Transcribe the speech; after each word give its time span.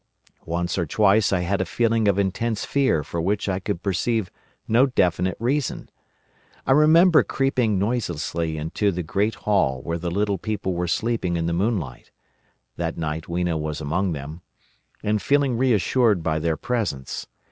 Once 0.47 0.79
or 0.79 0.85
twice 0.87 1.31
I 1.31 1.41
had 1.41 1.61
a 1.61 1.63
feeling 1.65 2.07
of 2.07 2.17
intense 2.17 2.65
fear 2.65 3.03
for 3.03 3.21
which 3.21 3.47
I 3.47 3.59
could 3.59 3.83
perceive 3.83 4.31
no 4.67 4.87
definite 4.87 5.37
reason. 5.39 5.91
I 6.65 6.71
remember 6.71 7.21
creeping 7.23 7.77
noiselessly 7.77 8.57
into 8.57 8.91
the 8.91 9.03
great 9.03 9.35
hall 9.35 9.83
where 9.83 9.99
the 9.99 10.09
little 10.09 10.39
people 10.39 10.73
were 10.73 10.87
sleeping 10.87 11.37
in 11.37 11.45
the 11.45 11.53
moonlight—that 11.53 12.97
night 12.97 13.29
Weena 13.29 13.57
was 13.59 13.79
among 13.79 14.13
them—and 14.13 15.21
feeling 15.21 15.55
reassured 15.55 16.23
by 16.23 16.39
their 16.39 16.57
presence. 16.57 17.27